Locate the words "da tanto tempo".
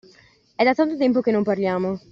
0.65-1.21